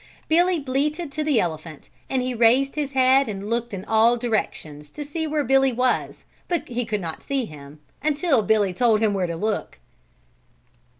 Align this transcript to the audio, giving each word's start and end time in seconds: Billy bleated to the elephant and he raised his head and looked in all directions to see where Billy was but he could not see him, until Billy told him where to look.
Billy 0.27 0.59
bleated 0.59 1.11
to 1.11 1.23
the 1.23 1.39
elephant 1.39 1.91
and 2.09 2.23
he 2.23 2.33
raised 2.33 2.73
his 2.73 2.93
head 2.93 3.29
and 3.29 3.47
looked 3.51 3.71
in 3.71 3.85
all 3.85 4.17
directions 4.17 4.89
to 4.89 5.03
see 5.05 5.27
where 5.27 5.43
Billy 5.43 5.71
was 5.71 6.23
but 6.47 6.67
he 6.67 6.85
could 6.85 7.01
not 7.01 7.21
see 7.21 7.45
him, 7.45 7.79
until 8.01 8.41
Billy 8.41 8.73
told 8.73 8.99
him 9.01 9.13
where 9.13 9.27
to 9.27 9.35
look. 9.35 9.77